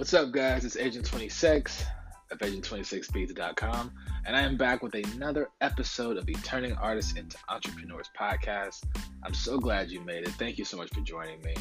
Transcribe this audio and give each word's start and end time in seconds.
What's 0.00 0.14
up, 0.14 0.32
guys? 0.32 0.64
It's 0.64 0.78
Agent 0.78 1.04
26 1.04 1.84
of 2.30 2.38
Agent26Pizza.com, 2.38 3.92
and 4.24 4.34
I 4.34 4.40
am 4.40 4.56
back 4.56 4.82
with 4.82 4.94
another 4.94 5.50
episode 5.60 6.16
of 6.16 6.24
the 6.24 6.32
Turning 6.36 6.72
Artists 6.72 7.18
into 7.18 7.36
Entrepreneurs 7.50 8.08
podcast. 8.18 8.84
I'm 9.22 9.34
so 9.34 9.58
glad 9.58 9.90
you 9.90 10.00
made 10.00 10.22
it. 10.22 10.30
Thank 10.30 10.56
you 10.56 10.64
so 10.64 10.78
much 10.78 10.88
for 10.94 11.02
joining 11.02 11.42
me. 11.42 11.54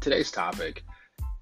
Today's 0.00 0.30
topic 0.30 0.84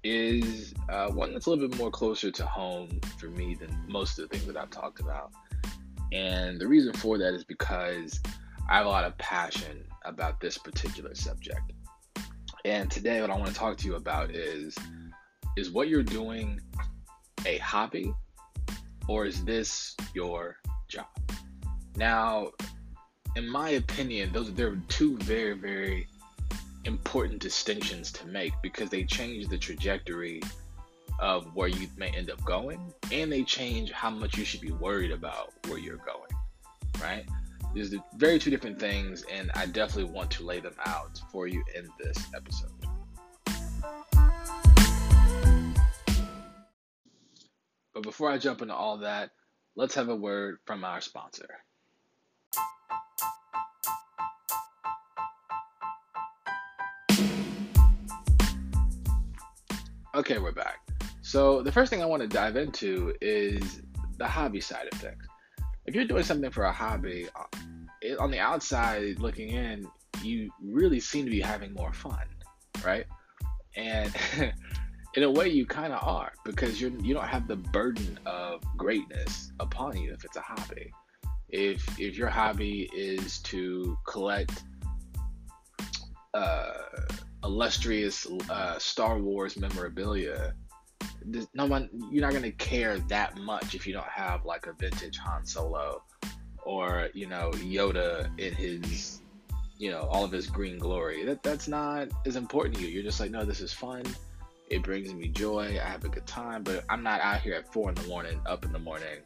is 0.03 0.73
uh, 0.89 1.11
one 1.11 1.31
that's 1.31 1.45
a 1.45 1.51
little 1.51 1.67
bit 1.67 1.77
more 1.77 1.91
closer 1.91 2.31
to 2.31 2.45
home 2.47 2.99
for 3.19 3.27
me 3.27 3.53
than 3.53 3.69
most 3.87 4.17
of 4.17 4.27
the 4.27 4.35
things 4.35 4.51
that 4.51 4.57
I've 4.57 4.71
talked 4.71 5.01
about. 5.01 5.31
And 6.11 6.59
the 6.59 6.67
reason 6.67 6.93
for 6.93 7.19
that 7.19 7.35
is 7.35 7.43
because 7.43 8.19
I 8.67 8.77
have 8.77 8.87
a 8.87 8.89
lot 8.89 9.03
of 9.03 9.15
passion 9.19 9.85
about 10.05 10.41
this 10.41 10.57
particular 10.57 11.13
subject. 11.13 11.71
And 12.65 12.89
today, 12.89 13.21
what 13.21 13.29
I 13.29 13.37
want 13.37 13.49
to 13.49 13.53
talk 13.53 13.77
to 13.77 13.85
you 13.85 13.93
about 13.93 14.31
is 14.31 14.75
is 15.55 15.71
what 15.71 15.87
you're 15.87 16.03
doing 16.03 16.59
a 17.45 17.57
hobby 17.57 18.13
or 19.07 19.25
is 19.25 19.43
this 19.45 19.95
your 20.13 20.57
job? 20.87 21.07
Now, 21.95 22.51
in 23.35 23.47
my 23.47 23.71
opinion, 23.71 24.31
those 24.33 24.53
there 24.53 24.69
are 24.69 24.81
two 24.87 25.17
very, 25.17 25.53
very 25.53 26.07
important 26.85 27.39
distinctions 27.39 28.11
to 28.13 28.27
make 28.27 28.53
because 28.61 28.89
they 28.89 29.03
change 29.03 29.47
the 29.47 29.57
trajectory 29.57 30.41
of 31.19 31.45
where 31.55 31.67
you 31.67 31.87
may 31.97 32.09
end 32.09 32.29
up 32.29 32.43
going 32.43 32.93
and 33.11 33.31
they 33.31 33.43
change 33.43 33.91
how 33.91 34.09
much 34.09 34.37
you 34.37 34.45
should 34.45 34.61
be 34.61 34.71
worried 34.71 35.11
about 35.11 35.53
where 35.67 35.79
you're 35.79 35.97
going. 35.97 36.31
Right? 37.01 37.25
These 37.73 37.93
are 37.93 38.03
very 38.15 38.39
two 38.39 38.49
different 38.49 38.79
things, 38.79 39.25
and 39.29 39.51
I 39.53 39.65
definitely 39.65 40.13
want 40.13 40.31
to 40.31 40.43
lay 40.43 40.61
them 40.61 40.75
out 40.85 41.19
for 41.29 41.45
you 41.47 41.61
in 41.75 41.87
this 41.99 42.17
episode. 42.33 42.71
But 47.95 48.03
before 48.03 48.29
I 48.29 48.37
jump 48.37 48.61
into 48.61 48.75
all 48.75 48.97
that, 48.97 49.31
let's 49.77 49.95
have 49.95 50.09
a 50.09 50.15
word 50.15 50.57
from 50.65 50.83
our 50.83 50.99
sponsor. 50.99 51.47
Okay, 60.13 60.39
we're 60.39 60.51
back. 60.51 60.79
So, 61.21 61.61
the 61.61 61.71
first 61.71 61.89
thing 61.89 62.01
I 62.01 62.05
want 62.05 62.21
to 62.21 62.27
dive 62.27 62.57
into 62.57 63.15
is 63.21 63.81
the 64.17 64.27
hobby 64.27 64.59
side 64.59 64.87
of 64.91 64.99
things. 64.99 65.25
If 65.85 65.95
you're 65.95 66.03
doing 66.03 66.23
something 66.23 66.51
for 66.51 66.65
a 66.65 66.73
hobby, 66.73 67.29
uh, 67.33 68.21
on 68.21 68.29
the 68.29 68.39
outside 68.39 69.19
looking 69.19 69.49
in, 69.49 69.87
you 70.21 70.51
really 70.61 70.99
seem 70.99 71.23
to 71.23 71.31
be 71.31 71.39
having 71.39 71.73
more 71.73 71.93
fun, 71.93 72.27
right? 72.83 73.05
And 73.77 74.13
in 75.15 75.23
a 75.23 75.31
way 75.31 75.47
you 75.47 75.65
kind 75.65 75.93
of 75.93 76.05
are 76.05 76.33
because 76.43 76.79
you're 76.79 76.91
you 77.01 77.13
don't 77.13 77.27
have 77.27 77.47
the 77.47 77.55
burden 77.55 78.19
of 78.25 78.61
greatness 78.75 79.51
upon 79.59 79.97
you 79.97 80.11
if 80.13 80.25
it's 80.25 80.37
a 80.37 80.41
hobby 80.41 80.91
if 81.49 81.99
if 81.99 82.17
your 82.17 82.27
hobby 82.27 82.89
is 82.93 83.39
to 83.39 83.97
collect 84.05 84.63
uh, 86.33 86.73
illustrious 87.43 88.27
uh, 88.49 88.77
Star 88.77 89.19
Wars 89.19 89.57
memorabilia, 89.57 90.53
no 91.53 91.65
one 91.65 91.89
you're 92.11 92.21
not 92.21 92.33
gonna 92.33 92.51
care 92.51 92.99
that 92.99 93.37
much 93.37 93.75
if 93.75 93.87
you 93.87 93.93
don't 93.93 94.07
have 94.07 94.45
like 94.45 94.67
a 94.67 94.73
vintage 94.73 95.17
Han 95.17 95.45
Solo 95.45 96.03
or 96.63 97.09
you 97.13 97.27
know 97.27 97.51
Yoda 97.53 98.27
in 98.39 98.53
his 98.53 99.21
you 99.77 99.91
know 99.91 100.01
all 100.11 100.23
of 100.23 100.31
his 100.31 100.47
green 100.47 100.77
glory. 100.77 101.23
That 101.23 101.41
that's 101.41 101.67
not 101.67 102.09
as 102.25 102.35
important 102.35 102.75
to 102.77 102.81
you. 102.81 102.89
You're 102.89 103.03
just 103.03 103.19
like, 103.19 103.31
no, 103.31 103.45
this 103.45 103.61
is 103.61 103.71
fun. 103.71 104.03
It 104.69 104.83
brings 104.83 105.13
me 105.13 105.27
joy. 105.27 105.79
I 105.81 105.87
have 105.87 106.03
a 106.05 106.09
good 106.09 106.25
time, 106.25 106.63
but 106.63 106.83
I'm 106.89 107.03
not 107.03 107.21
out 107.21 107.41
here 107.41 107.53
at 107.53 107.71
four 107.71 107.89
in 107.89 107.95
the 107.95 108.07
morning, 108.07 108.39
up 108.45 108.65
in 108.65 108.71
the 108.71 108.79
morning, 108.79 109.19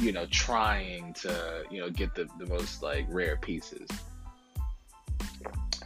you 0.00 0.12
know, 0.12 0.26
trying 0.26 1.12
to, 1.14 1.64
you 1.70 1.80
know, 1.80 1.90
get 1.90 2.14
the, 2.14 2.28
the 2.38 2.46
most 2.46 2.82
like 2.82 3.06
rare 3.08 3.36
pieces. 3.36 3.88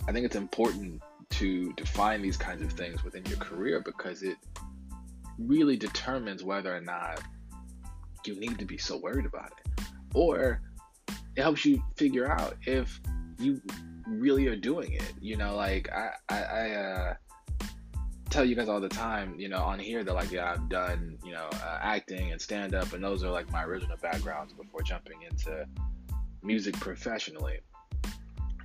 I 0.06 0.12
think 0.12 0.26
it's 0.26 0.36
important 0.36 1.02
to 1.30 1.72
define 1.74 2.20
these 2.20 2.36
kinds 2.36 2.62
of 2.62 2.72
things 2.72 3.02
within 3.04 3.24
your 3.26 3.38
career 3.38 3.80
because 3.80 4.22
it 4.22 4.36
really 5.38 5.76
determines 5.76 6.42
whether 6.42 6.74
or 6.74 6.80
not 6.80 7.22
you 8.26 8.38
need 8.38 8.58
to 8.58 8.64
be 8.64 8.76
so 8.76 8.98
worried 8.98 9.26
about 9.26 9.52
it. 9.64 9.84
Or 10.14 10.60
it 11.36 11.42
helps 11.42 11.64
you 11.64 11.82
figure 11.96 12.30
out 12.30 12.56
if 12.66 13.00
you 13.38 13.62
really 14.06 14.46
are 14.48 14.56
doing 14.56 14.92
it. 14.92 15.14
You 15.20 15.36
know, 15.36 15.56
like 15.56 15.88
I, 15.90 16.10
I, 16.28 16.42
I 16.42 16.70
uh, 16.72 17.14
tell 18.30 18.44
you 18.44 18.54
guys 18.54 18.68
all 18.68 18.80
the 18.80 18.88
time, 18.88 19.34
you 19.38 19.48
know, 19.48 19.62
on 19.62 19.78
here, 19.78 20.04
they're 20.04 20.14
like, 20.14 20.30
yeah, 20.30 20.52
I've 20.52 20.68
done, 20.68 21.18
you 21.24 21.32
know, 21.32 21.48
uh, 21.52 21.78
acting 21.82 22.30
and 22.30 22.40
stand 22.40 22.74
up, 22.74 22.92
and 22.92 23.02
those 23.02 23.24
are 23.24 23.30
like 23.30 23.50
my 23.50 23.64
original 23.64 23.96
backgrounds 23.96 24.52
before 24.52 24.82
jumping 24.82 25.22
into 25.28 25.66
music 26.42 26.78
professionally. 26.78 27.60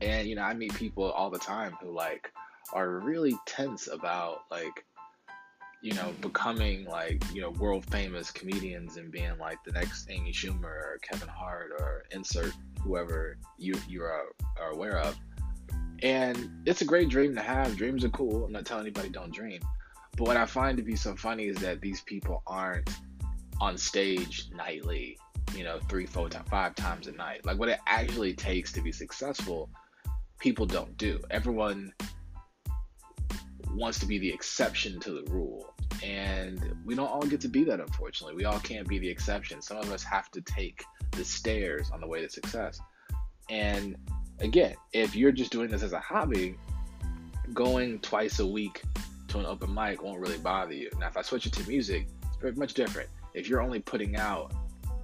And, 0.02 0.28
you 0.28 0.36
know, 0.36 0.44
I 0.44 0.54
meet 0.54 0.74
people 0.76 1.12
all 1.12 1.30
the 1.30 1.40
time 1.40 1.76
who 1.82 1.92
like 1.92 2.32
are 2.74 3.00
really 3.00 3.36
tense 3.46 3.88
about 3.92 4.44
like, 4.52 4.86
you 5.82 5.94
know, 5.94 6.14
becoming 6.22 6.86
like, 6.86 7.24
you 7.34 7.42
know, 7.42 7.50
world 7.52 7.86
famous 7.86 8.32
comedians 8.32 8.98
and 8.98 9.12
being 9.12 9.38
like 9.40 9.64
the 9.66 9.72
next 9.72 10.10
Amy 10.10 10.32
Schumer 10.32 10.64
or 10.64 11.00
Kevin 11.02 11.28
Hart 11.28 11.72
or 11.80 12.06
insert 12.12 12.54
whoever 12.82 13.38
you, 13.58 13.74
you 13.88 14.04
are, 14.04 14.26
are 14.60 14.72
aware 14.72 15.00
of 15.00 15.16
and 16.02 16.50
it's 16.66 16.82
a 16.82 16.86
great 16.86 17.10
dream 17.10 17.36
to 17.36 17.42
have. 17.42 17.76
Dreams 17.76 18.04
are 18.04 18.10
cool. 18.10 18.46
I'm 18.46 18.52
not 18.52 18.66
telling 18.66 18.84
anybody 18.84 19.10
don't 19.10 19.34
dream. 19.34 19.62
But 20.18 20.28
what 20.28 20.38
I 20.38 20.46
find 20.46 20.78
to 20.78 20.84
be 20.84 20.96
so 20.96 21.16
funny 21.16 21.46
is 21.46 21.58
that 21.58 21.82
these 21.82 22.02
people 22.02 22.42
aren't 22.48 22.90
on 23.60 23.78
stage 23.78 24.48
nightly, 24.54 25.18
you 25.56 25.64
know, 25.64 25.80
three, 25.90 26.06
four, 26.06 26.30
five 26.50 26.76
times 26.76 27.08
a 27.08 27.12
night. 27.12 27.46
Like 27.46 27.60
what 27.60 27.70
it 27.70 27.80
actually 27.88 28.34
takes 28.34 28.72
to 28.74 28.82
be 28.82 28.92
successful, 28.92 29.70
people 30.40 30.66
don't 30.66 30.96
do. 30.98 31.20
Everyone 31.32 31.94
wants 33.72 34.00
to 34.00 34.06
be 34.06 34.18
the 34.18 34.32
exception 34.32 35.00
to 35.02 35.12
the 35.12 35.32
rule. 35.32 35.74
And 36.04 36.76
we 36.86 36.96
don't 36.96 37.08
all 37.08 37.26
get 37.26 37.42
to 37.42 37.48
be 37.48 37.64
that, 37.66 37.80
unfortunately. 37.80 38.36
We 38.36 38.46
all 38.46 38.60
can't 38.60 38.88
be 38.88 39.00
the 39.00 39.10
exception. 39.10 39.62
Some 39.62 39.78
of 39.78 39.92
us 39.92 40.04
have 40.04 40.30
to 40.32 40.42
take 40.42 40.84
the 41.12 41.26
stairs 41.26 41.90
on 41.92 42.00
the 42.00 42.08
way 42.08 42.22
to 42.22 42.30
success. 42.30 42.80
And 43.50 43.96
again, 44.40 44.76
if 44.94 45.16
you're 45.16 45.32
just 45.32 45.52
doing 45.52 45.70
this 45.70 45.84
as 45.84 45.94
a 45.94 46.00
hobby, 46.00 46.56
going 47.54 48.00
twice 48.00 48.40
a 48.40 48.46
week 48.46 48.84
to 49.28 49.40
an 49.40 49.46
open 49.46 49.74
mic 49.74 50.02
won't 50.02 50.20
really 50.20 50.38
bother 50.38 50.74
you. 50.74 50.90
Now, 51.00 51.08
if 51.08 51.18
I 51.18 51.22
switch 51.22 51.46
it 51.46 51.54
to 51.54 51.68
music, 51.68 52.08
it's 52.24 52.38
very 52.38 52.54
much 52.54 52.74
different. 52.74 53.10
If 53.34 53.50
you're 53.50 53.62
only 53.62 53.80
putting 53.80 54.16
out 54.16 54.54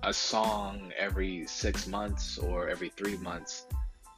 a 0.03 0.14
song 0.14 0.91
every 0.97 1.46
six 1.47 1.88
months 1.88 2.38
or 2.38 2.70
every 2.70 2.90
three 2.90 3.18
months, 3.18 3.66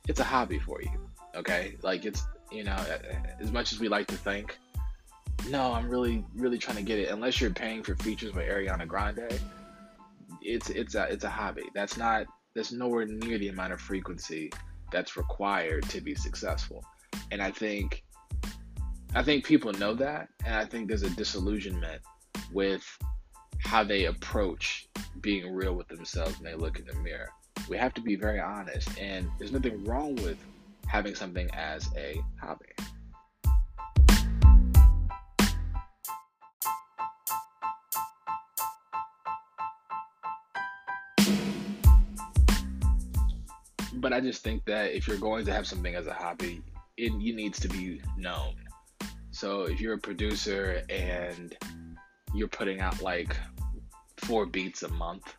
it's 0.08 0.20
a 0.20 0.24
hobby 0.24 0.60
for 0.60 0.82
you. 0.82 0.92
Okay, 1.36 1.78
like 1.82 2.06
it's 2.06 2.24
you 2.52 2.64
know, 2.64 2.78
as 3.40 3.52
much 3.52 3.74
as 3.74 3.80
we 3.80 3.88
like 3.88 4.06
to 4.08 4.16
think, 4.16 4.58
no, 5.50 5.74
I'm 5.74 5.90
really 5.90 6.24
really 6.36 6.58
trying 6.58 6.78
to 6.78 6.84
get 6.84 7.00
it. 7.00 7.10
Unless 7.10 7.42
you're 7.42 7.50
paying 7.50 7.84
for 7.84 7.96
features 7.96 8.34
with 8.34 8.46
Ariana 8.46 8.88
Grande, 8.88 9.40
it's 10.42 10.70
it's 10.70 10.96
a 10.96 11.06
it's 11.06 11.24
a 11.24 11.30
hobby. 11.30 11.64
That's 11.74 11.98
not 11.98 12.28
that's 12.56 12.72
nowhere 12.72 13.06
near 13.06 13.40
the 13.40 13.48
amount 13.48 13.74
of 13.74 13.82
frequency 13.82 14.52
that's 14.94 15.18
required 15.18 15.84
to 15.90 16.00
be 16.00 16.16
successful. 16.16 16.84
And 17.32 17.42
I 17.42 17.52
think 17.52 18.04
I 19.16 19.22
think 19.22 19.46
people 19.46 19.74
know 19.74 19.94
that 19.96 20.30
and 20.46 20.56
I 20.56 20.66
think 20.66 20.88
there's 20.88 21.04
a 21.04 21.10
disillusionment 21.10 22.02
with 22.52 22.84
how 23.60 23.84
they 23.84 24.06
approach 24.06 24.88
being 25.22 25.54
real 25.54 25.74
with 25.74 25.88
themselves 25.88 26.40
when 26.40 26.52
they 26.52 26.58
look 26.58 26.80
in 26.80 26.86
the 26.86 26.96
mirror. 26.96 27.30
We 27.70 27.78
have 27.78 27.94
to 27.96 28.02
be 28.02 28.16
very 28.16 28.40
honest 28.40 28.90
and 29.00 29.30
there's 29.38 29.52
nothing 29.52 29.84
wrong 29.84 30.16
with 30.16 30.38
having 30.88 31.16
something 31.16 31.50
as 31.54 31.90
a 31.98 32.22
hobby. 32.40 32.66
But 44.04 44.12
I 44.12 44.20
just 44.20 44.44
think 44.44 44.66
that 44.66 44.92
if 44.92 45.08
you're 45.08 45.18
going 45.18 45.46
to 45.46 45.54
have 45.54 45.66
something 45.66 45.96
as 45.96 46.08
a 46.08 46.14
hobby, 46.14 46.62
it, 46.98 47.14
it 47.14 47.36
needs 47.36 47.58
to 47.62 47.70
be 47.70 48.02
known. 48.18 48.54
So 49.32 49.62
if 49.62 49.80
you're 49.80 49.94
a 49.94 49.98
producer 49.98 50.84
and 50.90 51.56
you're 52.36 52.50
putting 52.50 52.82
out 52.82 53.02
like 53.02 53.34
four 54.18 54.46
beats 54.46 54.84
a 54.84 54.90
month 54.90 55.34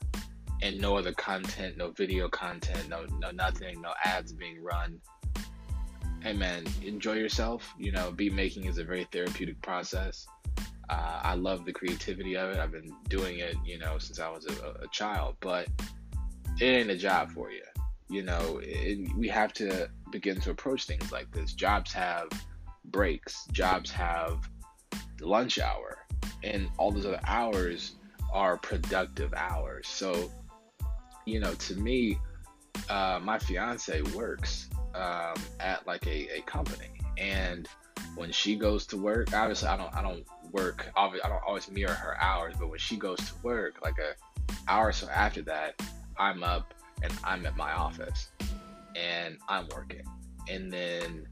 and 0.63 0.81
no 0.81 0.97
other 0.97 1.13
content, 1.13 1.77
no 1.77 1.91
video 1.91 2.27
content, 2.29 2.89
no 2.89 3.05
no 3.21 3.31
nothing, 3.33 3.83
no 3.83 3.93
ads 4.03 4.33
being 4.33 4.63
run. 4.63 4.99
Hey 6.23 6.33
man, 6.33 6.65
enjoy 6.83 7.13
yourself. 7.13 7.71
You 7.79 7.93
know, 7.93 8.13
beat 8.13 8.33
making 8.33 8.65
is 8.65 8.79
a 8.79 8.85
very 8.85 9.07
therapeutic 9.13 9.61
process. 9.61 10.27
Uh, 10.89 11.21
I 11.23 11.35
love 11.35 11.67
the 11.67 11.73
creativity 11.73 12.35
of 12.35 12.51
it. 12.51 12.59
I've 12.59 12.73
been 12.73 12.97
doing 13.11 13.41
it, 13.41 13.57
you 13.63 13.79
know, 13.79 13.99
since 13.99 14.19
I 14.21 14.31
was 14.31 14.47
a, 14.47 14.85
a 14.85 14.89
child, 14.91 15.37
but 15.41 15.69
it 16.61 16.65
ain't 16.65 16.91
a 16.91 16.97
job 16.97 17.31
for 17.31 17.51
you 17.51 17.61
you 18.09 18.23
know, 18.23 18.61
it, 18.63 19.09
we 19.17 19.29
have 19.29 19.53
to 19.55 19.89
begin 20.11 20.41
to 20.41 20.51
approach 20.51 20.85
things 20.85 21.11
like 21.11 21.31
this. 21.33 21.53
Jobs 21.55 21.93
have 21.93 22.29
breaks, 22.87 23.47
jobs 23.53 23.91
have 23.91 24.49
lunch 25.21 25.59
hour, 25.59 25.99
and 26.43 26.69
all 26.79 26.91
those 26.91 27.07
other 27.07 27.21
hours 27.25 27.97
are 28.33 28.57
productive 28.57 29.33
hours. 29.35 29.89
So, 29.89 30.31
you 31.25 31.41
know, 31.41 31.55
to 31.55 31.77
me, 31.77 32.19
uh, 32.91 33.21
my 33.23 33.39
fiance 33.39 34.03
works 34.15 34.69
um, 34.95 35.35
at 35.61 35.87
like 35.87 36.07
a, 36.07 36.39
a 36.39 36.43
company, 36.43 36.91
and 37.17 37.69
when 38.17 38.31
she 38.31 38.57
goes 38.57 38.87
to 38.87 38.97
work, 38.97 39.33
obviously 39.35 39.69
I 39.69 39.77
don't 39.77 39.95
I 39.95 40.03
don't 40.03 40.25
work. 40.53 40.91
I 40.97 41.11
don't 41.11 41.43
always 41.47 41.71
mirror 41.71 41.95
her 41.95 42.21
hours, 42.21 42.55
but 42.59 42.69
when 42.69 42.79
she 42.79 42.97
goes 42.97 43.19
to 43.19 43.33
work, 43.43 43.77
like 43.83 43.97
a 43.99 44.15
hour 44.69 44.89
or 44.89 44.93
so 44.93 45.09
after 45.09 45.43
that, 45.43 45.81
I'm 46.19 46.43
up 46.43 46.75
and 47.03 47.13
I'm 47.25 47.47
at 47.47 47.57
my 47.57 47.73
office 47.73 48.29
and 48.97 49.39
I'm 49.49 49.69
working. 49.75 50.05
And 50.49 50.73
then 50.73 51.27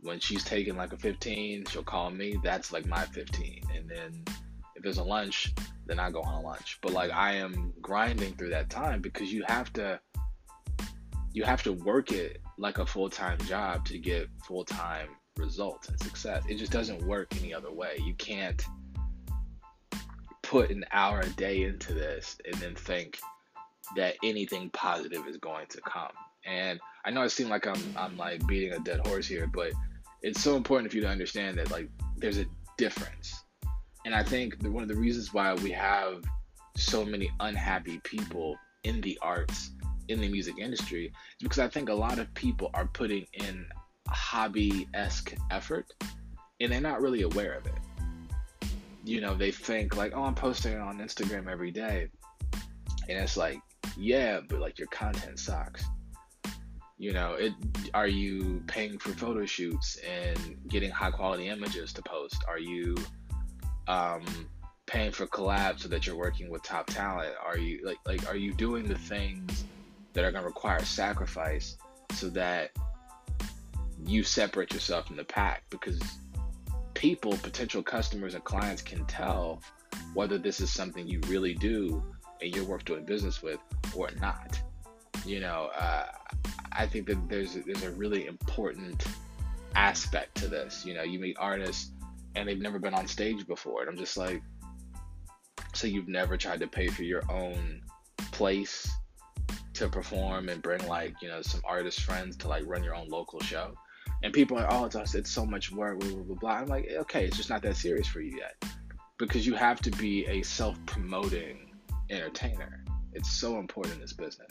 when 0.00 0.20
she's 0.20 0.44
taking 0.44 0.76
like 0.76 0.92
a 0.92 0.96
15, 0.96 1.66
she'll 1.66 1.82
call 1.82 2.10
me. 2.10 2.38
That's 2.42 2.72
like 2.72 2.86
my 2.86 3.04
15. 3.04 3.62
And 3.74 3.88
then 3.88 4.24
if 4.76 4.82
there's 4.82 4.98
a 4.98 5.04
lunch, 5.04 5.54
then 5.86 5.98
I 5.98 6.10
go 6.10 6.22
on 6.22 6.34
a 6.34 6.40
lunch. 6.40 6.78
But 6.82 6.92
like 6.92 7.10
I 7.10 7.34
am 7.34 7.72
grinding 7.80 8.34
through 8.34 8.50
that 8.50 8.70
time 8.70 9.00
because 9.00 9.32
you 9.32 9.44
have 9.48 9.72
to 9.74 10.00
you 11.32 11.44
have 11.44 11.62
to 11.62 11.72
work 11.72 12.10
it 12.10 12.40
like 12.56 12.78
a 12.78 12.86
full-time 12.86 13.38
job 13.40 13.84
to 13.84 13.98
get 13.98 14.28
full-time 14.44 15.08
results 15.36 15.88
and 15.88 16.00
success. 16.00 16.42
It 16.48 16.56
just 16.56 16.72
doesn't 16.72 17.02
work 17.06 17.28
any 17.38 17.54
other 17.54 17.72
way. 17.72 17.96
You 18.04 18.14
can't 18.14 18.60
put 20.42 20.70
an 20.70 20.84
hour 20.90 21.20
a 21.20 21.28
day 21.30 21.62
into 21.62 21.92
this 21.92 22.38
and 22.44 22.54
then 22.54 22.74
think 22.74 23.18
that 23.96 24.16
anything 24.22 24.70
positive 24.70 25.26
is 25.26 25.36
going 25.38 25.66
to 25.68 25.80
come. 25.80 26.10
And 26.46 26.80
I 27.04 27.10
know 27.10 27.22
it 27.22 27.30
seems 27.30 27.50
like 27.50 27.66
I'm 27.66 27.82
I'm 27.96 28.16
like 28.16 28.46
beating 28.46 28.72
a 28.72 28.80
dead 28.80 29.06
horse 29.06 29.26
here, 29.26 29.46
but 29.46 29.72
it's 30.22 30.42
so 30.42 30.56
important 30.56 30.90
for 30.90 30.96
you 30.96 31.02
to 31.02 31.08
understand 31.08 31.58
that 31.58 31.70
like 31.70 31.88
there's 32.16 32.38
a 32.38 32.46
difference. 32.76 33.44
And 34.04 34.14
I 34.14 34.22
think 34.22 34.62
one 34.62 34.82
of 34.82 34.88
the 34.88 34.96
reasons 34.96 35.34
why 35.34 35.52
we 35.54 35.70
have 35.72 36.22
so 36.76 37.04
many 37.04 37.30
unhappy 37.40 38.00
people 38.04 38.56
in 38.84 39.00
the 39.00 39.18
arts, 39.20 39.70
in 40.08 40.20
the 40.20 40.28
music 40.28 40.58
industry, 40.58 41.06
is 41.06 41.12
because 41.40 41.58
I 41.58 41.68
think 41.68 41.88
a 41.88 41.94
lot 41.94 42.18
of 42.18 42.32
people 42.34 42.70
are 42.74 42.86
putting 42.86 43.26
in 43.34 43.66
hobby 44.08 44.88
esque 44.94 45.34
effort 45.50 45.92
and 46.60 46.72
they're 46.72 46.80
not 46.80 47.02
really 47.02 47.22
aware 47.22 47.52
of 47.52 47.66
it. 47.66 48.70
You 49.04 49.20
know, 49.20 49.34
they 49.34 49.50
think 49.50 49.96
like, 49.96 50.12
oh, 50.14 50.24
I'm 50.24 50.34
posting 50.34 50.78
on 50.78 50.98
Instagram 50.98 51.50
every 51.50 51.70
day. 51.70 52.08
And 53.08 53.18
it's 53.18 53.36
like, 53.36 53.60
yeah, 53.98 54.40
but 54.48 54.60
like 54.60 54.78
your 54.78 54.88
content 54.88 55.38
sucks. 55.38 55.84
You 56.98 57.12
know, 57.12 57.34
it 57.34 57.52
are 57.94 58.08
you 58.08 58.62
paying 58.66 58.98
for 58.98 59.10
photo 59.10 59.44
shoots 59.44 59.98
and 60.08 60.56
getting 60.68 60.90
high 60.90 61.10
quality 61.10 61.48
images 61.48 61.92
to 61.94 62.02
post? 62.02 62.44
Are 62.48 62.58
you 62.58 62.96
um, 63.86 64.24
paying 64.86 65.12
for 65.12 65.26
collabs 65.26 65.80
so 65.80 65.88
that 65.88 66.06
you're 66.06 66.16
working 66.16 66.50
with 66.50 66.62
top 66.62 66.86
talent? 66.86 67.34
Are 67.44 67.58
you 67.58 67.84
like 67.84 67.98
like 68.06 68.28
are 68.28 68.36
you 68.36 68.54
doing 68.54 68.84
the 68.84 68.98
things 68.98 69.64
that 70.12 70.24
are 70.24 70.32
going 70.32 70.42
to 70.42 70.48
require 70.48 70.84
sacrifice 70.84 71.76
so 72.12 72.28
that 72.30 72.70
you 74.04 74.22
separate 74.22 74.72
yourself 74.72 75.06
from 75.06 75.16
the 75.16 75.24
pack 75.24 75.62
because 75.70 76.00
people, 76.94 77.32
potential 77.42 77.82
customers 77.82 78.34
and 78.34 78.42
clients 78.44 78.82
can 78.82 79.04
tell 79.06 79.62
whether 80.14 80.38
this 80.38 80.60
is 80.60 80.70
something 80.70 81.06
you 81.06 81.20
really 81.28 81.54
do 81.54 82.02
and 82.40 82.54
you're 82.54 82.64
worth 82.64 82.84
doing 82.84 83.04
business 83.04 83.42
with 83.42 83.60
or 83.94 84.10
not. 84.20 84.60
You 85.24 85.40
know, 85.40 85.70
uh, 85.78 86.06
I 86.72 86.86
think 86.86 87.06
that 87.06 87.28
there's 87.28 87.54
there's 87.54 87.82
a 87.82 87.90
really 87.92 88.26
important 88.26 89.04
aspect 89.74 90.36
to 90.36 90.48
this. 90.48 90.84
You 90.84 90.94
know, 90.94 91.02
you 91.02 91.18
meet 91.18 91.36
artists 91.38 91.92
and 92.34 92.48
they've 92.48 92.60
never 92.60 92.78
been 92.78 92.94
on 92.94 93.06
stage 93.06 93.46
before, 93.46 93.80
and 93.80 93.90
I'm 93.90 93.96
just 93.96 94.16
like, 94.16 94.42
so 95.74 95.86
you've 95.86 96.08
never 96.08 96.36
tried 96.36 96.60
to 96.60 96.66
pay 96.66 96.88
for 96.88 97.02
your 97.02 97.22
own 97.30 97.82
place 98.32 98.90
to 99.74 99.88
perform 99.88 100.48
and 100.48 100.60
bring 100.60 100.86
like 100.88 101.14
you 101.22 101.28
know 101.28 101.40
some 101.42 101.60
artist 101.64 102.02
friends 102.02 102.36
to 102.36 102.48
like 102.48 102.64
run 102.66 102.82
your 102.82 102.94
own 102.94 103.08
local 103.08 103.40
show 103.40 103.72
and 104.22 104.32
people 104.32 104.58
are, 104.58 104.66
oh, 104.70 104.84
it's, 104.84 105.14
it's 105.14 105.30
so 105.30 105.46
much 105.46 105.70
work, 105.70 106.00
blah, 106.00 106.10
blah, 106.10 106.22
blah, 106.22 106.36
blah. 106.36 106.50
I'm 106.52 106.66
like, 106.66 106.88
okay, 106.90 107.24
it's 107.24 107.36
just 107.36 107.50
not 107.50 107.62
that 107.62 107.76
serious 107.76 108.06
for 108.06 108.20
you 108.20 108.38
yet. 108.38 108.64
Because 109.18 109.46
you 109.46 109.54
have 109.54 109.80
to 109.82 109.90
be 109.92 110.26
a 110.26 110.42
self 110.42 110.76
promoting 110.86 111.67
entertainer. 112.10 112.84
It's 113.12 113.30
so 113.30 113.58
important 113.58 113.94
in 113.94 114.00
this 114.00 114.12
business. 114.12 114.50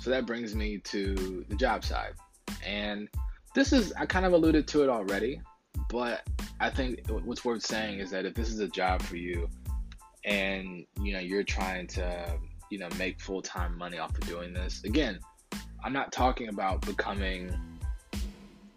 So 0.00 0.10
that 0.10 0.24
brings 0.24 0.54
me 0.54 0.78
to 0.78 1.44
the 1.48 1.56
job 1.56 1.84
side. 1.84 2.12
And 2.64 3.08
this 3.56 3.72
is, 3.72 3.92
I 3.94 4.06
kind 4.06 4.24
of 4.24 4.32
alluded 4.32 4.68
to 4.68 4.84
it 4.84 4.88
already, 4.88 5.40
but 5.90 6.22
I 6.60 6.70
think 6.70 7.00
what's 7.08 7.44
worth 7.44 7.62
saying 7.62 7.98
is 7.98 8.10
that 8.12 8.24
if 8.24 8.34
this 8.34 8.48
is 8.48 8.60
a 8.60 8.68
job 8.68 9.02
for 9.02 9.16
you, 9.16 9.48
and 10.24 10.84
you 11.00 11.12
know 11.12 11.20
you're 11.20 11.44
trying 11.44 11.86
to 11.86 12.38
you 12.70 12.78
know 12.78 12.88
make 12.98 13.20
full 13.20 13.40
time 13.40 13.78
money 13.78 13.98
off 13.98 14.10
of 14.10 14.26
doing 14.26 14.52
this, 14.52 14.84
again, 14.84 15.18
I'm 15.86 15.92
not 15.92 16.12
talking 16.12 16.48
about 16.48 16.84
becoming 16.84 17.50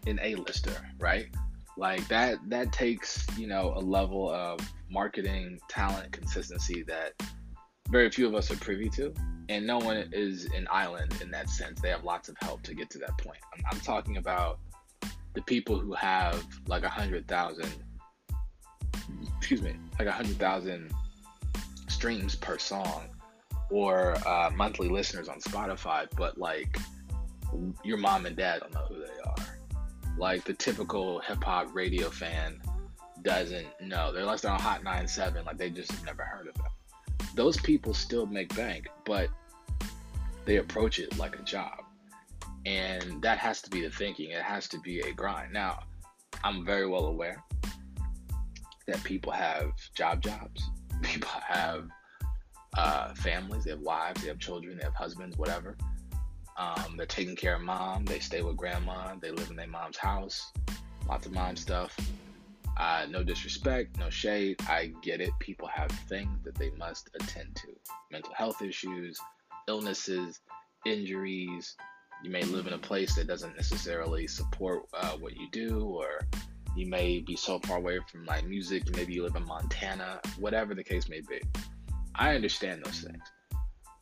an 0.06 0.18
A-lister, 0.22 0.76
right? 0.98 1.26
Like 1.76 2.06
that 2.08 2.38
that 2.48 2.72
takes 2.72 3.26
you 3.36 3.46
know 3.46 3.74
a 3.76 3.80
level 3.80 4.30
of 4.30 4.60
marketing 4.90 5.58
talent 5.68 6.12
consistency 6.12 6.82
that 6.84 7.12
very 7.90 8.10
few 8.10 8.26
of 8.26 8.34
us 8.34 8.50
are 8.50 8.56
privy 8.56 8.88
to 8.90 9.12
and 9.48 9.66
no 9.66 9.78
one 9.78 10.08
is 10.12 10.46
an 10.56 10.66
island 10.70 11.12
in 11.20 11.30
that 11.30 11.48
sense 11.48 11.80
they 11.80 11.88
have 11.88 12.04
lots 12.04 12.28
of 12.28 12.36
help 12.40 12.62
to 12.62 12.74
get 12.74 12.90
to 12.90 12.98
that 12.98 13.16
point 13.18 13.38
i'm, 13.54 13.62
I'm 13.72 13.80
talking 13.80 14.16
about 14.16 14.58
the 15.34 15.42
people 15.42 15.78
who 15.78 15.92
have 15.92 16.44
like 16.66 16.82
a 16.82 16.88
hundred 16.88 17.26
thousand, 17.28 17.72
excuse 19.38 19.62
me, 19.62 19.74
like 19.98 20.08
a 20.08 20.12
hundred 20.12 20.36
thousand 20.38 20.92
streams 21.88 22.34
per 22.34 22.58
song, 22.58 23.04
or 23.70 24.16
uh, 24.26 24.50
monthly 24.54 24.88
listeners 24.88 25.28
on 25.28 25.40
Spotify, 25.40 26.06
but 26.16 26.38
like 26.38 26.76
your 27.84 27.98
mom 27.98 28.26
and 28.26 28.36
dad 28.36 28.60
don't 28.60 28.74
know 28.74 28.86
who 28.88 29.00
they 29.00 29.20
are. 29.24 29.58
Like 30.18 30.44
the 30.44 30.54
typical 30.54 31.20
hip 31.20 31.42
hop 31.42 31.74
radio 31.74 32.10
fan 32.10 32.60
doesn't 33.22 33.68
know. 33.80 34.12
They're 34.12 34.24
less 34.24 34.42
than 34.42 34.52
on 34.52 34.60
Hot 34.60 34.82
97, 34.82 35.44
like 35.44 35.58
they 35.58 35.70
just 35.70 36.04
never 36.04 36.22
heard 36.22 36.48
of 36.48 36.54
them. 36.54 36.66
Those 37.34 37.56
people 37.56 37.94
still 37.94 38.26
make 38.26 38.54
bank, 38.56 38.88
but 39.04 39.28
they 40.44 40.56
approach 40.56 40.98
it 40.98 41.16
like 41.18 41.38
a 41.38 41.42
job. 41.42 41.84
And 42.66 43.22
that 43.22 43.38
has 43.38 43.62
to 43.62 43.70
be 43.70 43.82
the 43.82 43.90
thinking. 43.90 44.30
It 44.30 44.42
has 44.42 44.68
to 44.68 44.78
be 44.80 45.00
a 45.00 45.12
grind. 45.12 45.52
Now, 45.52 45.80
I'm 46.44 46.64
very 46.64 46.86
well 46.86 47.06
aware 47.06 47.42
that 48.86 49.02
people 49.04 49.32
have 49.32 49.72
job 49.94 50.22
jobs. 50.22 50.70
People 51.02 51.30
have 51.48 51.88
uh, 52.76 53.14
families. 53.14 53.64
They 53.64 53.70
have 53.70 53.80
wives. 53.80 54.20
They 54.20 54.28
have 54.28 54.38
children. 54.38 54.76
They 54.76 54.84
have 54.84 54.94
husbands. 54.94 55.38
Whatever. 55.38 55.78
Um, 56.60 56.96
they're 56.96 57.06
taking 57.06 57.34
care 57.34 57.54
of 57.54 57.62
mom. 57.62 58.04
They 58.04 58.18
stay 58.18 58.42
with 58.42 58.56
grandma. 58.56 59.14
They 59.20 59.30
live 59.30 59.50
in 59.50 59.56
their 59.56 59.66
mom's 59.66 59.96
house. 59.96 60.52
Lots 61.08 61.26
of 61.26 61.32
mom 61.32 61.56
stuff. 61.56 61.96
Uh, 62.76 63.06
no 63.10 63.24
disrespect, 63.24 63.98
no 63.98 64.10
shade. 64.10 64.60
I 64.68 64.92
get 65.02 65.20
it. 65.20 65.30
People 65.38 65.68
have 65.68 65.90
things 66.08 66.38
that 66.44 66.54
they 66.54 66.70
must 66.78 67.10
attend 67.14 67.56
to 67.56 67.68
mental 68.12 68.34
health 68.34 68.62
issues, 68.62 69.18
illnesses, 69.68 70.40
injuries, 70.86 71.76
you 72.22 72.30
may 72.30 72.42
live 72.42 72.66
in 72.66 72.74
a 72.74 72.78
place 72.78 73.14
that 73.14 73.26
doesn't 73.26 73.56
necessarily 73.56 74.26
support 74.26 74.82
uh, 74.92 75.12
what 75.12 75.36
you 75.36 75.48
do, 75.52 75.84
or 75.84 76.20
you 76.76 76.86
may 76.86 77.20
be 77.20 77.34
so 77.34 77.58
far 77.60 77.78
away 77.78 77.98
from 78.12 78.26
like 78.26 78.46
music. 78.46 78.94
Maybe 78.94 79.14
you 79.14 79.22
live 79.22 79.36
in 79.36 79.46
Montana, 79.46 80.20
whatever 80.38 80.74
the 80.74 80.84
case 80.84 81.08
may 81.08 81.20
be. 81.20 81.40
I 82.14 82.34
understand 82.34 82.84
those 82.84 83.00
things, 83.00 83.22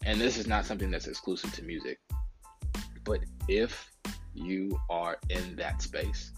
and 0.04 0.20
this 0.20 0.36
is 0.36 0.48
not 0.48 0.66
something 0.66 0.90
that's 0.90 1.06
exclusive 1.06 1.52
to 1.54 1.62
music. 1.62 2.00
But 3.08 3.20
if 3.48 3.90
you 4.34 4.78
are 4.90 5.18
in 5.30 5.56
that 5.56 5.80
space 5.80 6.30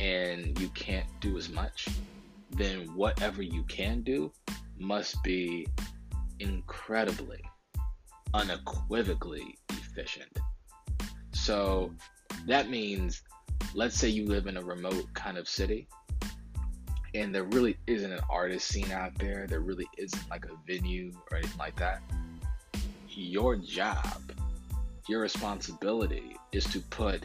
and 0.00 0.58
you 0.58 0.70
can't 0.70 1.06
do 1.20 1.36
as 1.36 1.50
much, 1.50 1.88
then 2.52 2.86
whatever 2.94 3.42
you 3.42 3.64
can 3.64 4.00
do 4.00 4.32
must 4.78 5.22
be 5.22 5.66
incredibly, 6.40 7.42
unequivocally 8.32 9.58
efficient. 9.68 10.38
So 11.32 11.92
that 12.46 12.70
means, 12.70 13.20
let's 13.74 13.94
say 13.94 14.08
you 14.08 14.24
live 14.24 14.46
in 14.46 14.56
a 14.56 14.62
remote 14.62 15.12
kind 15.12 15.36
of 15.36 15.46
city 15.46 15.86
and 17.12 17.34
there 17.34 17.44
really 17.44 17.76
isn't 17.86 18.10
an 18.10 18.20
artist 18.30 18.68
scene 18.68 18.90
out 18.90 19.18
there, 19.18 19.46
there 19.46 19.60
really 19.60 19.88
isn't 19.98 20.30
like 20.30 20.46
a 20.46 20.56
venue 20.66 21.12
or 21.30 21.36
anything 21.36 21.58
like 21.58 21.76
that. 21.76 22.00
Your 23.10 23.56
job, 23.56 24.32
your 25.08 25.20
responsibility 25.20 26.36
is 26.52 26.64
to 26.66 26.80
put 26.80 27.24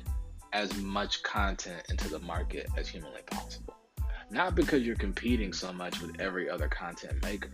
as 0.53 0.75
much 0.77 1.21
content 1.23 1.83
into 1.89 2.07
the 2.07 2.19
market 2.19 2.67
as 2.77 2.87
humanly 2.87 3.21
possible. 3.25 3.75
Not 4.31 4.55
because 4.55 4.83
you're 4.83 4.95
competing 4.95 5.53
so 5.53 5.73
much 5.73 5.99
with 6.01 6.19
every 6.19 6.49
other 6.49 6.67
content 6.67 7.21
maker, 7.23 7.51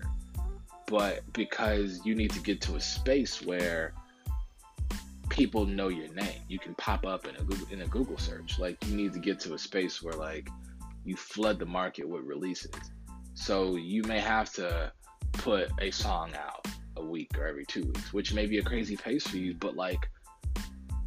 but 0.85 1.21
because 1.33 2.01
you 2.05 2.15
need 2.15 2.31
to 2.31 2.39
get 2.39 2.61
to 2.61 2.75
a 2.75 2.81
space 2.81 3.41
where 3.41 3.93
people 5.29 5.65
know 5.65 5.87
your 5.87 6.13
name. 6.13 6.41
You 6.47 6.59
can 6.59 6.75
pop 6.75 7.05
up 7.05 7.27
in 7.27 7.35
a 7.35 7.43
Google, 7.43 7.67
in 7.71 7.81
a 7.81 7.87
Google 7.87 8.17
search. 8.17 8.59
Like 8.59 8.77
you 8.85 8.95
need 8.95 9.13
to 9.13 9.19
get 9.19 9.39
to 9.41 9.53
a 9.53 9.57
space 9.57 10.01
where 10.01 10.13
like 10.13 10.49
you 11.05 11.15
flood 11.15 11.59
the 11.59 11.65
market 11.65 12.07
with 12.07 12.23
releases. 12.23 12.71
So 13.33 13.75
you 13.75 14.03
may 14.03 14.19
have 14.19 14.51
to 14.53 14.91
put 15.33 15.69
a 15.79 15.91
song 15.91 16.31
out 16.35 16.67
a 16.97 17.03
week 17.03 17.37
or 17.37 17.47
every 17.47 17.65
two 17.65 17.85
weeks, 17.85 18.11
which 18.13 18.33
may 18.33 18.45
be 18.45 18.57
a 18.57 18.63
crazy 18.63 18.97
pace 18.97 19.25
for 19.25 19.37
you, 19.37 19.53
but 19.53 19.75
like 19.75 20.09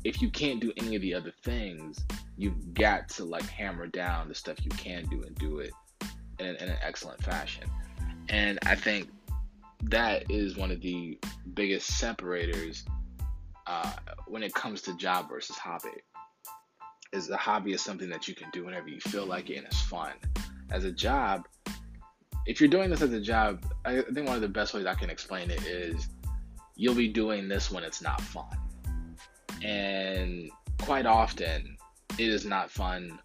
if 0.05 0.21
you 0.21 0.31
can't 0.31 0.61
do 0.61 0.73
any 0.77 0.97
of 0.97 1.03
the 1.03 1.15
other 1.15 1.33
things, 1.43 2.05
you've 2.37 2.75
got 2.75 3.09
to 3.11 3.25
like 3.25 3.47
hammer 3.49 3.87
down 3.87 4.29
the 4.29 4.35
stuff 4.35 4.57
you 4.65 4.71
can 4.71 5.05
do 5.07 5.23
and 5.23 5.35
do 5.37 5.61
it 5.61 5.73
in, 6.39 6.47
in 6.47 6.69
an 6.69 6.79
excellent 6.83 7.23
fashion. 7.23 7.65
And 8.29 8.59
I 8.67 8.75
think 8.75 9.09
that 9.85 10.31
is 10.31 10.57
one 10.57 10.71
of 10.71 10.81
the 10.81 11.19
biggest 11.55 11.99
separators 11.99 12.85
uh, 13.67 13.93
when 14.27 14.43
it 14.43 14.55
comes 14.55 14.83
to 14.83 14.97
job 14.97 15.29
versus 15.29 15.57
hobby. 15.57 15.91
Is 17.13 17.29
a 17.29 17.37
hobby 17.37 17.75
is 17.75 17.83
something 17.83 18.09
that 18.09 18.27
you 18.27 18.35
can 18.35 18.49
do 18.53 18.65
whenever 18.65 18.89
you 18.89 18.99
feel 18.99 19.27
like 19.27 19.51
it 19.51 19.57
and 19.57 19.67
it's 19.67 19.83
fun. 19.83 20.13
As 20.71 20.85
a 20.85 20.91
job, 20.91 21.47
if 22.47 22.59
you're 22.59 22.71
doing 22.71 22.89
this 22.89 23.03
as 23.03 23.13
a 23.13 23.21
job, 23.21 23.63
I 23.85 24.01
think 24.01 24.27
one 24.27 24.37
of 24.37 24.41
the 24.41 24.49
best 24.49 24.73
ways 24.73 24.87
I 24.87 24.95
can 24.95 25.11
explain 25.11 25.51
it 25.51 25.63
is 25.67 26.09
you'll 26.75 26.95
be 26.95 27.09
doing 27.09 27.49
this 27.49 27.71
when 27.71 27.85
it's 27.85 28.01
not 28.01 28.21
fun. 28.21 28.62
And 29.63 30.51
quite 30.81 31.07
often 31.07 31.77
it 32.19 32.29
is 32.29 32.45
not 32.45 32.71
fun 32.71 33.19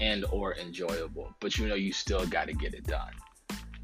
and 0.00 0.24
or 0.30 0.56
enjoyable, 0.56 1.34
but 1.40 1.58
you 1.58 1.66
know 1.66 1.74
you 1.74 1.92
still 1.92 2.26
got 2.26 2.46
to 2.46 2.54
get 2.54 2.74
it 2.74 2.86
done. 2.86 3.12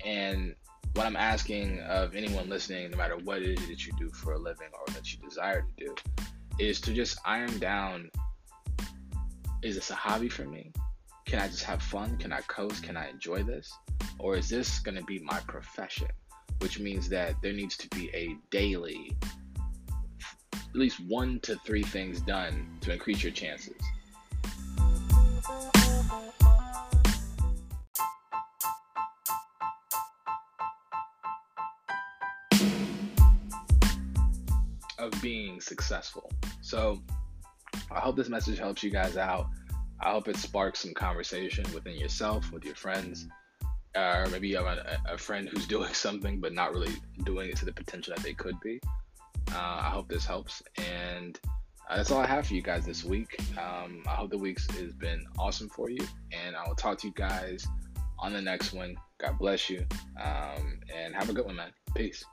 And 0.04 0.54
what 0.94 1.06
I'm 1.06 1.16
asking 1.16 1.80
of 1.80 2.14
anyone 2.14 2.48
listening, 2.48 2.90
no 2.90 2.96
matter 2.96 3.16
what 3.16 3.42
it 3.42 3.58
is 3.58 3.68
that 3.68 3.86
you 3.86 3.92
do 3.98 4.10
for 4.10 4.32
a 4.32 4.38
living 4.38 4.68
or 4.72 4.92
that 4.94 5.12
you 5.12 5.18
desire 5.18 5.62
to 5.62 5.84
do, 5.84 5.94
is 6.58 6.80
to 6.82 6.94
just 6.94 7.18
iron 7.24 7.58
down 7.58 8.10
is 9.62 9.74
this 9.74 9.90
a 9.90 9.94
hobby 9.94 10.28
for 10.28 10.44
me? 10.44 10.72
Can 11.26 11.40
I 11.40 11.48
just 11.48 11.64
have 11.64 11.82
fun? 11.82 12.16
Can 12.18 12.32
I 12.32 12.40
coast? 12.42 12.84
Can 12.84 12.96
I 12.96 13.08
enjoy 13.08 13.42
this? 13.42 13.72
Or 14.18 14.36
is 14.36 14.48
this 14.48 14.78
going 14.78 14.96
to 14.96 15.02
be 15.04 15.18
my 15.20 15.40
profession? 15.40 16.08
Which 16.60 16.78
means 16.78 17.08
that 17.08 17.34
there 17.42 17.52
needs 17.52 17.76
to 17.78 17.88
be 17.88 18.08
a 18.14 18.36
daily, 18.50 19.16
at 20.68 20.76
least 20.76 21.00
one 21.06 21.40
to 21.40 21.56
three 21.64 21.82
things 21.82 22.20
done 22.20 22.68
to 22.82 22.92
increase 22.92 23.22
your 23.22 23.32
chances. 23.32 23.74
of 34.98 35.22
being 35.22 35.60
successful. 35.60 36.30
So 36.62 37.02
I 37.90 38.00
hope 38.00 38.16
this 38.16 38.28
message 38.28 38.58
helps 38.58 38.82
you 38.82 38.90
guys 38.90 39.16
out. 39.16 39.46
I 40.00 40.10
hope 40.10 40.28
it 40.28 40.36
sparks 40.36 40.80
some 40.80 40.94
conversation 40.94 41.64
within 41.72 41.96
yourself, 41.96 42.52
with 42.52 42.64
your 42.64 42.74
friends, 42.74 43.26
or 43.96 44.26
maybe 44.30 44.48
you 44.48 44.56
have 44.56 44.66
a, 44.66 45.00
a, 45.08 45.18
friend 45.18 45.48
who's 45.48 45.66
doing 45.76 45.92
something 45.94 46.40
but 46.40 46.52
not 46.52 46.72
really 46.72 46.94
doing 47.24 47.50
it 47.50 47.56
to 47.58 47.64
the 47.64 47.72
potential 47.72 48.14
that 48.14 48.22
they 48.22 48.34
could 48.34 48.58
be. 48.60 48.80
Uh, 49.52 49.80
I 49.82 49.90
hope 49.90 50.08
this 50.08 50.24
helps. 50.24 50.62
And 50.78 51.38
uh, 51.88 51.96
that's 51.96 52.10
all 52.10 52.20
I 52.20 52.26
have 52.26 52.46
for 52.46 52.54
you 52.54 52.62
guys 52.62 52.84
this 52.84 53.04
week. 53.04 53.38
Um, 53.58 54.02
I 54.06 54.10
hope 54.10 54.30
the 54.30 54.38
week 54.38 54.58
has 54.72 54.92
been 54.92 55.24
awesome 55.38 55.68
for 55.68 55.90
you. 55.90 56.04
And 56.32 56.56
I 56.56 56.66
will 56.66 56.74
talk 56.74 56.98
to 56.98 57.06
you 57.06 57.12
guys 57.14 57.66
on 58.18 58.32
the 58.32 58.42
next 58.42 58.72
one. 58.72 58.96
God 59.18 59.38
bless 59.38 59.70
you. 59.70 59.86
Um, 60.22 60.80
and 60.94 61.14
have 61.14 61.30
a 61.30 61.32
good 61.32 61.46
one, 61.46 61.56
man. 61.56 61.70
Peace. 61.94 62.24